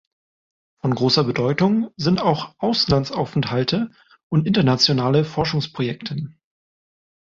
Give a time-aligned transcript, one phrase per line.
[0.79, 3.91] Von großer Bedeutung sind auch Auslandsaufenthalte
[4.29, 6.31] und internationale Forschungsprojekte.